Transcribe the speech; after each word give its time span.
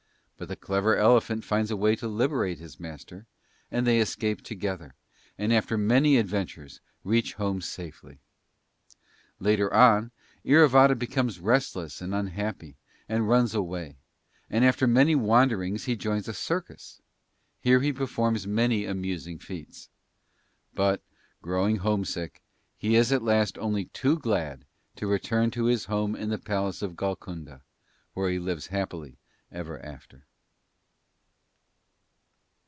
But 0.37 0.47
the 0.47 0.55
clever 0.55 0.97
Elephant 0.97 1.43
finds 1.43 1.69
a 1.69 1.77
way 1.77 1.95
to 1.97 2.07
liberate 2.07 2.57
his 2.57 2.79
Master, 2.79 3.27
and 3.69 3.85
they 3.85 3.99
escape 3.99 4.41
together, 4.41 4.95
and 5.37 5.53
after 5.53 5.77
many 5.77 6.17
adventures 6.17 6.81
reach 7.03 7.35
home 7.35 7.61
safely. 7.61 8.17
Later 9.37 9.71
on 9.71 10.09
Iravata 10.43 10.95
becomes 10.97 11.37
restless 11.39 12.01
and 12.01 12.15
unhappy, 12.15 12.75
and 13.07 13.29
runs 13.29 13.53
away, 13.53 13.97
and 14.49 14.65
after 14.65 14.87
many 14.87 15.13
wanderings, 15.13 15.83
he 15.85 15.95
joins 15.95 16.27
a 16.27 16.33
Circus. 16.33 17.03
Here 17.59 17.81
he 17.81 17.93
performs 17.93 18.47
many 18.47 18.83
amusing 18.85 19.37
feats. 19.37 19.89
But, 20.73 21.03
growing 21.43 21.75
homesick, 21.75 22.41
he 22.77 22.95
is 22.95 23.11
at 23.11 23.21
last 23.21 23.59
only 23.59 23.85
too 23.85 24.17
glad 24.17 24.65
to 24.95 25.05
return 25.05 25.51
to 25.51 25.65
his 25.65 25.85
home 25.85 26.15
in 26.15 26.29
the 26.31 26.39
Palace 26.39 26.81
of 26.81 26.95
Golconda, 26.95 27.61
where 28.15 28.31
he 28.31 28.39
lives 28.39 28.65
happily 28.73 29.19
ever 29.51 29.79
after. 29.85 30.25